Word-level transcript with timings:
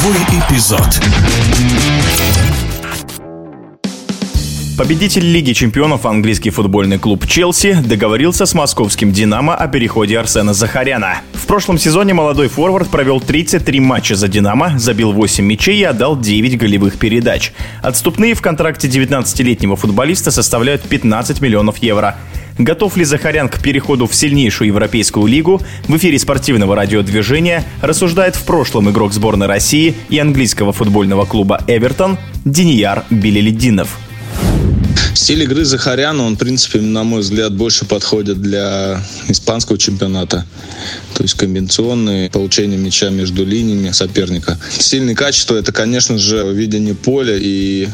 Игровой 0.00 0.16
эпизод. 0.48 0.80
Победитель 4.78 5.24
Лиги 5.24 5.52
чемпионов 5.52 6.06
английский 6.06 6.48
футбольный 6.48 6.98
клуб 6.98 7.26
«Челси» 7.26 7.82
договорился 7.84 8.46
с 8.46 8.54
московским 8.54 9.12
«Динамо» 9.12 9.54
о 9.54 9.68
переходе 9.68 10.18
Арсена 10.18 10.54
Захаряна. 10.54 11.18
В 11.34 11.46
прошлом 11.46 11.76
сезоне 11.76 12.14
молодой 12.14 12.48
форвард 12.48 12.88
провел 12.88 13.20
33 13.20 13.80
матча 13.80 14.14
за 14.14 14.28
«Динамо», 14.28 14.78
забил 14.78 15.12
8 15.12 15.44
мячей 15.44 15.80
и 15.80 15.84
отдал 15.84 16.18
9 16.18 16.56
голевых 16.56 16.98
передач. 16.98 17.52
Отступные 17.82 18.34
в 18.34 18.40
контракте 18.40 18.88
19-летнего 18.88 19.76
футболиста 19.76 20.30
составляют 20.30 20.82
15 20.82 21.42
миллионов 21.42 21.76
евро. 21.78 22.16
Готов 22.60 22.98
ли 22.98 23.04
Захарян 23.04 23.48
к 23.48 23.62
переходу 23.62 24.06
в 24.06 24.14
сильнейшую 24.14 24.68
европейскую 24.68 25.26
лигу? 25.26 25.62
В 25.88 25.96
эфире 25.96 26.18
спортивного 26.18 26.76
радиодвижения 26.76 27.64
рассуждает 27.80 28.36
в 28.36 28.42
прошлом 28.42 28.90
игрок 28.90 29.14
сборной 29.14 29.46
России 29.46 29.94
и 30.10 30.18
английского 30.18 30.74
футбольного 30.74 31.24
клуба 31.24 31.64
«Эвертон» 31.66 32.18
Денияр 32.44 33.06
Белелединов. 33.08 33.98
Стиль 35.14 35.44
игры 35.44 35.64
Захаряна, 35.64 36.24
он, 36.24 36.34
в 36.34 36.38
принципе, 36.38 36.82
на 36.82 37.02
мой 37.02 37.22
взгляд, 37.22 37.54
больше 37.54 37.86
подходит 37.86 38.42
для 38.42 39.00
испанского 39.28 39.78
чемпионата. 39.78 40.44
То 41.14 41.22
есть 41.22 41.36
комбинационные, 41.36 42.28
получение 42.28 42.78
мяча 42.78 43.08
между 43.08 43.42
линиями 43.42 43.90
соперника. 43.90 44.58
Сильные 44.70 45.16
качества– 45.16 45.54
это, 45.56 45.72
конечно 45.72 46.18
же, 46.18 46.52
видение 46.52 46.94
поля 46.94 47.38
и 47.40 47.88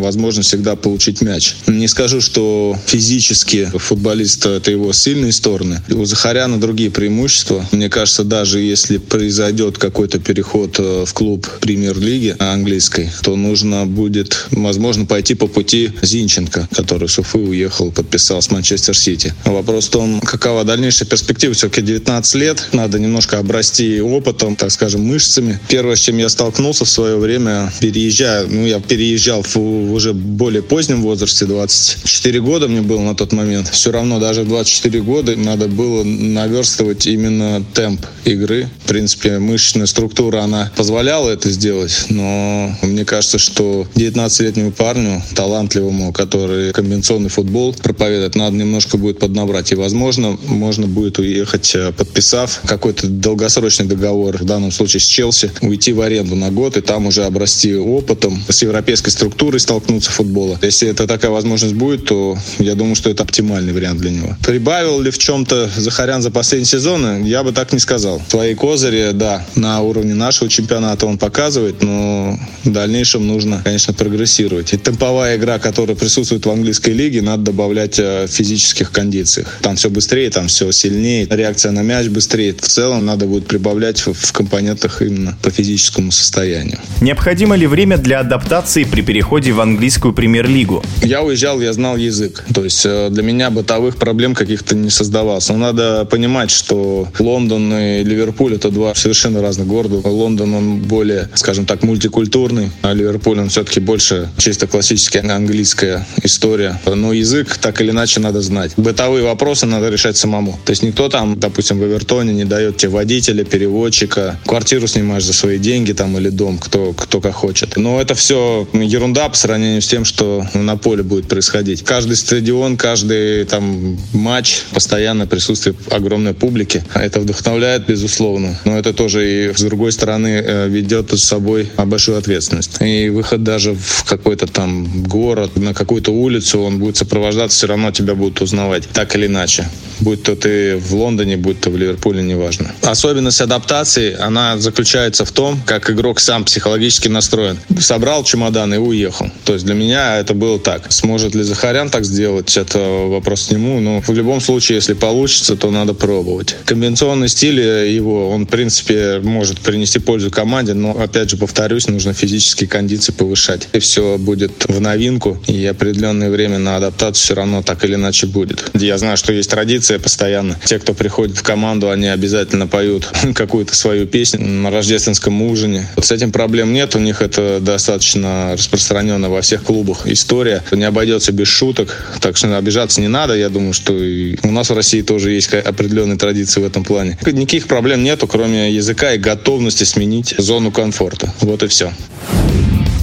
возможность 0.00 0.48
всегда 0.48 0.76
получить 0.76 1.20
мяч. 1.20 1.54
Не 1.66 1.88
скажу, 1.88 2.20
что 2.20 2.76
физически 2.86 3.70
футболист 3.74 4.46
это 4.46 4.70
его 4.70 4.92
сильные 4.92 5.32
стороны. 5.32 5.82
У 5.90 6.04
Захаряна 6.04 6.60
другие 6.60 6.90
преимущества. 6.90 7.66
Мне 7.72 7.88
кажется, 7.88 8.24
даже 8.24 8.60
если 8.60 8.98
произойдет 8.98 9.78
какой-то 9.78 10.18
переход 10.18 10.76
э, 10.78 11.04
в 11.06 11.12
клуб 11.14 11.46
премьер-лиги 11.60 12.36
английской, 12.38 13.10
то 13.22 13.36
нужно 13.36 13.86
будет, 13.86 14.46
возможно, 14.50 15.06
пойти 15.06 15.34
по 15.34 15.46
пути 15.46 15.92
Зинченко, 16.02 16.68
который 16.74 17.08
с 17.08 17.18
Уфы 17.18 17.38
уехал, 17.38 17.90
подписал 17.90 18.42
с 18.42 18.50
Манчестер 18.50 18.96
Сити. 18.96 19.34
Вопрос 19.44 19.86
в 19.86 19.90
том, 19.90 20.20
какова 20.20 20.64
дальнейшая 20.64 21.08
перспектива. 21.08 21.54
Все-таки 21.54 21.82
19 21.82 22.34
лет, 22.34 22.68
надо 22.72 22.98
немножко 22.98 23.38
обрасти 23.38 24.00
опытом, 24.00 24.56
так 24.56 24.70
скажем, 24.70 25.02
мышцами. 25.02 25.58
Первое, 25.68 25.96
с 25.96 26.00
чем 26.00 26.18
я 26.18 26.28
столкнулся 26.28 26.84
в 26.84 26.88
свое 26.88 27.16
время, 27.16 27.72
переезжая, 27.80 28.46
ну, 28.46 28.66
я 28.66 28.80
переезжал 28.80 29.42
в 29.42 29.89
в 29.90 29.94
уже 29.94 30.12
более 30.14 30.62
позднем 30.62 31.02
возрасте, 31.02 31.46
24 31.46 32.40
года 32.40 32.68
мне 32.68 32.80
было 32.80 33.00
на 33.00 33.14
тот 33.14 33.32
момент. 33.32 33.68
Все 33.68 33.90
равно 33.90 34.18
даже 34.18 34.42
в 34.42 34.48
24 34.48 35.00
года 35.02 35.36
надо 35.36 35.68
было 35.68 36.04
наверстывать 36.04 37.06
именно 37.06 37.62
темп 37.74 38.06
игры. 38.24 38.68
В 38.84 38.88
принципе, 38.88 39.38
мышечная 39.38 39.86
структура, 39.86 40.42
она 40.42 40.70
позволяла 40.76 41.30
это 41.30 41.50
сделать, 41.50 42.06
но 42.08 42.74
мне 42.82 43.04
кажется, 43.04 43.38
что 43.38 43.86
19-летнему 43.94 44.72
парню, 44.72 45.22
талантливому, 45.34 46.12
который 46.12 46.72
комбинационный 46.72 47.28
футбол 47.28 47.74
проповедует, 47.74 48.34
надо 48.36 48.56
немножко 48.56 48.96
будет 48.96 49.18
поднабрать. 49.18 49.72
И, 49.72 49.74
возможно, 49.74 50.38
можно 50.46 50.86
будет 50.86 51.18
уехать, 51.18 51.72
э, 51.74 51.92
подписав 51.92 52.60
какой-то 52.66 53.08
долгосрочный 53.08 53.86
договор, 53.86 54.38
в 54.38 54.44
данном 54.44 54.70
случае 54.70 55.00
с 55.00 55.04
Челси, 55.04 55.50
уйти 55.62 55.92
в 55.92 56.00
аренду 56.00 56.36
на 56.36 56.50
год 56.50 56.76
и 56.76 56.80
там 56.80 57.06
уже 57.06 57.24
обрасти 57.24 57.74
опытом, 57.74 58.42
с 58.48 58.62
европейской 58.62 59.10
структурой 59.10 59.60
столкнуться 59.80 60.10
футбола. 60.10 60.58
Если 60.62 60.88
это 60.88 61.06
такая 61.06 61.30
возможность 61.30 61.74
будет, 61.74 62.04
то 62.04 62.36
я 62.58 62.74
думаю, 62.74 62.94
что 62.94 63.10
это 63.10 63.22
оптимальный 63.22 63.72
вариант 63.72 64.00
для 64.00 64.10
него. 64.10 64.36
Прибавил 64.44 65.00
ли 65.00 65.10
в 65.10 65.18
чем-то 65.18 65.70
Захарян 65.76 66.22
за 66.22 66.30
последние 66.30 66.66
сезоны? 66.66 67.26
Я 67.26 67.42
бы 67.42 67.52
так 67.52 67.72
не 67.72 67.78
сказал. 67.78 68.20
Свои 68.28 68.54
козыри, 68.54 69.10
да, 69.12 69.44
на 69.54 69.80
уровне 69.80 70.14
нашего 70.14 70.50
чемпионата 70.50 71.06
он 71.06 71.18
показывает, 71.18 71.82
но 71.82 72.38
в 72.64 72.70
дальнейшем 72.70 73.26
нужно, 73.26 73.62
конечно, 73.64 73.94
прогрессировать. 73.94 74.72
И 74.72 74.78
темповая 74.78 75.36
игра, 75.36 75.58
которая 75.58 75.96
присутствует 75.96 76.44
в 76.46 76.50
английской 76.50 76.90
лиге, 76.90 77.22
надо 77.22 77.44
добавлять 77.44 77.98
в 77.98 78.28
физических 78.28 78.92
кондициях. 78.92 79.58
Там 79.62 79.76
все 79.76 79.88
быстрее, 79.88 80.30
там 80.30 80.48
все 80.48 80.70
сильнее, 80.72 81.26
реакция 81.30 81.72
на 81.72 81.82
мяч 81.82 82.08
быстрее. 82.08 82.52
В 82.52 82.68
целом 82.68 83.06
надо 83.06 83.26
будет 83.26 83.46
прибавлять 83.46 84.00
в 84.00 84.32
компонентах 84.32 85.02
именно 85.02 85.36
по 85.42 85.50
физическому 85.50 86.12
состоянию. 86.12 86.78
Необходимо 87.00 87.56
ли 87.56 87.66
время 87.66 87.96
для 87.96 88.20
адаптации 88.20 88.84
при 88.84 89.02
переходе 89.02 89.52
в 89.52 89.60
в 89.60 89.62
английскую 89.70 90.12
премьер-лигу? 90.12 90.82
Я 91.02 91.22
уезжал, 91.22 91.60
я 91.60 91.72
знал 91.72 91.96
язык. 91.96 92.44
То 92.52 92.64
есть 92.64 92.84
э, 92.84 93.08
для 93.10 93.22
меня 93.22 93.50
бытовых 93.50 93.96
проблем 93.96 94.34
каких-то 94.34 94.74
не 94.74 94.90
создавалось. 94.90 95.48
Но 95.48 95.56
надо 95.56 96.04
понимать, 96.04 96.50
что 96.50 97.08
Лондон 97.18 97.72
и 97.72 98.02
Ливерпуль 98.02 98.54
это 98.54 98.70
два 98.70 98.94
совершенно 98.94 99.40
разных 99.40 99.66
города. 99.66 99.96
Лондон, 100.08 100.54
он 100.54 100.78
более, 100.80 101.28
скажем 101.34 101.66
так, 101.66 101.82
мультикультурный, 101.82 102.70
а 102.82 102.92
Ливерпуль, 102.92 103.38
он 103.38 103.48
все-таки 103.48 103.80
больше 103.80 104.28
чисто 104.36 104.66
классическая 104.66 105.20
английская 105.20 106.06
история. 106.22 106.80
Но 106.86 107.12
язык 107.12 107.56
так 107.56 107.80
или 107.80 107.90
иначе 107.90 108.20
надо 108.20 108.40
знать. 108.40 108.72
Бытовые 108.76 109.24
вопросы 109.24 109.66
надо 109.66 109.88
решать 109.88 110.16
самому. 110.16 110.58
То 110.64 110.70
есть 110.70 110.82
никто 110.82 111.08
там, 111.08 111.38
допустим, 111.38 111.78
в 111.78 111.84
Эвертоне 111.84 112.32
не 112.32 112.44
дает 112.44 112.76
тебе 112.76 112.90
водителя, 112.90 113.44
переводчика, 113.44 114.38
квартиру 114.46 114.86
снимаешь 114.86 115.24
за 115.24 115.32
свои 115.32 115.58
деньги 115.58 115.92
там 115.92 116.16
или 116.18 116.28
дом, 116.28 116.58
кто, 116.58 116.92
кто 116.92 117.20
как 117.20 117.34
хочет. 117.34 117.76
Но 117.76 118.00
это 118.00 118.14
все 118.14 118.66
ерунда 118.72 119.28
по 119.28 119.36
сравнению 119.36 119.59
с 119.80 119.86
тем, 119.86 120.04
что 120.04 120.46
на 120.54 120.76
поле 120.76 121.02
будет 121.02 121.28
происходить. 121.28 121.84
Каждый 121.84 122.16
стадион, 122.16 122.76
каждый 122.76 123.44
там 123.44 123.98
матч, 124.12 124.62
постоянно 124.72 125.26
присутствие 125.26 125.74
огромной 125.90 126.34
публики. 126.34 126.82
Это 126.94 127.20
вдохновляет, 127.20 127.86
безусловно. 127.86 128.58
Но 128.64 128.78
это 128.78 128.92
тоже 128.92 129.20
и 129.30 129.54
с 129.54 129.62
другой 129.62 129.92
стороны 129.92 130.42
э, 130.44 130.68
ведет 130.68 131.12
с 131.12 131.24
собой 131.24 131.68
большую 131.76 132.18
ответственность. 132.18 132.80
И 132.80 133.08
выход 133.08 133.42
даже 133.42 133.74
в 133.74 134.04
какой-то 134.04 134.46
там 134.46 135.02
город, 135.04 135.56
на 135.56 135.74
какую-то 135.74 136.12
улицу, 136.12 136.60
он 136.60 136.78
будет 136.78 136.96
сопровождаться, 136.96 137.56
все 137.56 137.66
равно 137.66 137.90
тебя 137.90 138.14
будут 138.14 138.40
узнавать, 138.40 138.88
так 138.92 139.14
или 139.16 139.26
иначе. 139.26 139.66
Будь 140.00 140.22
то 140.22 140.36
ты 140.36 140.76
в 140.76 140.94
Лондоне, 140.94 141.36
будь 141.36 141.60
то 141.60 141.70
в 141.70 141.76
Ливерпуле, 141.76 142.22
неважно. 142.22 142.72
Особенность 142.82 143.40
адаптации, 143.40 144.16
она 144.18 144.58
заключается 144.58 145.24
в 145.24 145.32
том, 145.32 145.60
как 145.66 145.90
игрок 145.90 146.20
сам 146.20 146.44
психологически 146.44 147.08
настроен. 147.08 147.58
Собрал 147.78 148.24
чемодан 148.24 148.74
и 148.74 148.78
уехал. 148.78 149.30
То 149.44 149.54
есть 149.54 149.64
для 149.64 149.74
меня 149.74 150.18
это 150.18 150.34
было 150.34 150.58
так. 150.58 150.90
Сможет 150.90 151.34
ли 151.34 151.42
Захарян 151.42 151.90
так 151.90 152.04
сделать, 152.04 152.56
это 152.56 152.78
вопрос 152.78 153.46
к 153.46 153.50
нему. 153.52 153.80
Но 153.80 154.00
в 154.00 154.10
любом 154.10 154.40
случае, 154.40 154.76
если 154.76 154.94
получится, 154.94 155.56
то 155.56 155.70
надо 155.70 155.94
пробовать. 155.94 156.56
Комбинационный 156.64 157.28
стиль 157.28 157.60
его, 157.60 158.30
он, 158.30 158.46
в 158.46 158.48
принципе, 158.48 159.20
может 159.22 159.60
принести 159.60 159.98
пользу 159.98 160.30
команде, 160.30 160.74
но, 160.74 160.90
опять 160.92 161.30
же, 161.30 161.36
повторюсь, 161.36 161.88
нужно 161.88 162.12
физические 162.12 162.68
кондиции 162.68 163.12
повышать. 163.12 163.68
И 163.72 163.78
все 163.78 164.16
будет 164.18 164.64
в 164.68 164.80
новинку, 164.80 165.38
и 165.46 165.66
определенное 165.66 166.30
время 166.30 166.58
на 166.58 166.76
адаптацию 166.76 167.24
все 167.24 167.34
равно 167.34 167.62
так 167.62 167.84
или 167.84 167.94
иначе 167.94 168.26
будет. 168.26 168.70
Я 168.74 168.98
знаю, 168.98 169.16
что 169.16 169.32
есть 169.32 169.50
традиция 169.50 169.89
постоянно. 169.98 170.58
Те, 170.64 170.78
кто 170.78 170.94
приходит 170.94 171.36
в 171.36 171.42
команду, 171.42 171.90
они 171.90 172.08
обязательно 172.08 172.66
поют 172.66 173.10
какую-то 173.34 173.74
свою 173.74 174.06
песню 174.06 174.46
на 174.46 174.70
рождественском 174.70 175.42
ужине. 175.42 175.86
Вот 175.96 176.06
с 176.06 176.12
этим 176.12 176.32
проблем 176.32 176.72
нет, 176.72 176.94
у 176.94 176.98
них 176.98 177.22
это 177.22 177.60
достаточно 177.60 178.52
распространенно 178.52 179.28
во 179.30 179.40
всех 179.40 179.64
клубах 179.64 180.06
история. 180.06 180.62
Не 180.72 180.84
обойдется 180.84 181.32
без 181.32 181.48
шуток, 181.48 182.18
так 182.20 182.36
что 182.36 182.56
обижаться 182.56 183.00
не 183.00 183.08
надо. 183.08 183.34
Я 183.34 183.48
думаю, 183.48 183.72
что 183.72 183.96
и 183.96 184.36
у 184.42 184.50
нас 184.50 184.70
в 184.70 184.74
России 184.74 185.02
тоже 185.02 185.32
есть 185.32 185.52
определенные 185.52 186.18
традиции 186.18 186.60
в 186.60 186.64
этом 186.64 186.84
плане. 186.84 187.18
Никаких 187.24 187.66
проблем 187.66 188.02
нету, 188.02 188.26
кроме 188.26 188.72
языка 188.72 189.14
и 189.14 189.18
готовности 189.18 189.84
сменить 189.84 190.34
зону 190.38 190.70
комфорта. 190.70 191.32
Вот 191.40 191.62
и 191.62 191.68
все. 191.68 191.92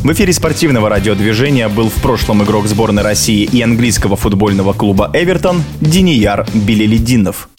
В 0.03 0.11
эфире 0.13 0.31
спортивного 0.31 0.89
радиодвижения 0.89 1.67
был 1.67 1.89
в 1.89 2.01
прошлом 2.01 2.43
игрок 2.43 2.67
сборной 2.67 3.03
России 3.03 3.43
и 3.43 3.61
английского 3.61 4.15
футбольного 4.15 4.73
клуба 4.73 5.09
«Эвертон» 5.13 5.63
Денияр 5.81 6.45
Белелединов. 6.53 7.49